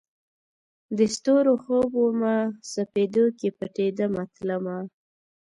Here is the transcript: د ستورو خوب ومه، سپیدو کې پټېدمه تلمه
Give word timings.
د 0.97 0.99
ستورو 1.15 1.53
خوب 1.63 1.89
ومه، 1.97 2.37
سپیدو 2.73 3.25
کې 3.39 3.47
پټېدمه 3.59 4.23
تلمه 4.35 4.77